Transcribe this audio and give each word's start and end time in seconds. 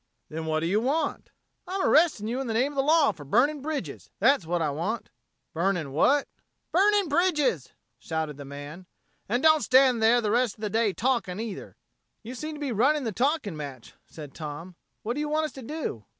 "Then 0.29 0.47
what 0.47 0.61
do 0.61 0.65
you 0.65 0.79
want?" 0.81 1.29
"I'm 1.67 1.83
arresting 1.85 2.27
you 2.27 2.41
in 2.41 2.47
the 2.47 2.55
name 2.55 2.71
of 2.71 2.75
the 2.77 2.81
law 2.81 3.11
for 3.11 3.23
burning 3.23 3.61
bridges. 3.61 4.09
That's 4.19 4.47
what 4.47 4.59
I 4.59 4.71
want." 4.71 5.11
"Burning 5.53 5.91
what?" 5.91 6.27
"Burning 6.71 7.07
bridges!" 7.07 7.69
shouted 7.99 8.35
the 8.37 8.43
man. 8.45 8.87
"An' 9.29 9.41
don't 9.41 9.61
stand 9.61 10.01
there 10.01 10.19
the 10.19 10.31
rest 10.31 10.55
of 10.55 10.61
the 10.61 10.71
day 10.71 10.91
talking, 10.91 11.39
either." 11.39 11.77
"You 12.23 12.33
seem 12.33 12.55
to 12.55 12.59
be 12.59 12.71
running 12.71 13.03
the 13.03 13.11
talking 13.11 13.55
match," 13.55 13.93
said 14.07 14.33
Tom. 14.33 14.75
"What 15.03 15.13
do 15.13 15.19
you 15.19 15.29
want 15.29 15.45
us 15.45 15.51
to 15.51 15.61
do? 15.61 16.03